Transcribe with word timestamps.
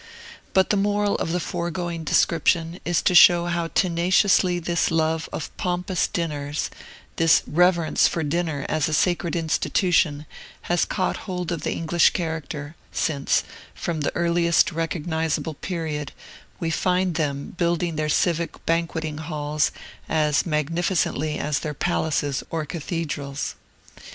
But 0.53 0.71
the 0.71 0.77
moral 0.77 1.13
of 1.17 1.31
the 1.31 1.39
foregoing 1.39 2.03
description 2.03 2.79
is 2.83 3.03
to 3.03 3.13
show 3.13 3.45
how 3.45 3.67
tenaciously 3.67 4.57
this 4.57 4.89
love 4.89 5.29
of 5.31 5.55
pompous 5.57 6.07
dinners, 6.07 6.71
this 7.17 7.43
reverence 7.45 8.07
for 8.07 8.23
dinner 8.23 8.65
as 8.67 8.89
a 8.89 8.93
sacred 8.93 9.35
institution, 9.35 10.25
has 10.63 10.85
caught 10.85 11.27
hold 11.29 11.51
of 11.51 11.61
the 11.61 11.73
English 11.73 12.13
character; 12.13 12.75
since, 12.91 13.43
from 13.75 14.01
the 14.01 14.15
earliest 14.15 14.71
recognizable 14.71 15.53
period, 15.53 16.13
we 16.59 16.71
find 16.71 17.13
them 17.13 17.53
building 17.59 17.95
their 17.95 18.09
civic 18.09 18.65
banqueting 18.65 19.19
halls 19.19 19.69
as 20.09 20.47
magnificently 20.47 21.37
as 21.37 21.59
their 21.59 21.75
palaces 21.75 22.41
or 22.49 22.65
cathedrals. 22.65 23.53